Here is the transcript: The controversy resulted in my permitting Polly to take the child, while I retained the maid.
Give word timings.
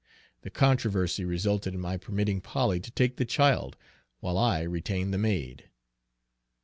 The 0.41 0.49
controversy 0.49 1.23
resulted 1.25 1.75
in 1.75 1.79
my 1.79 1.95
permitting 1.95 2.41
Polly 2.41 2.79
to 2.79 2.89
take 2.89 3.17
the 3.17 3.23
child, 3.23 3.77
while 4.19 4.35
I 4.35 4.63
retained 4.63 5.13
the 5.13 5.19
maid. 5.19 5.69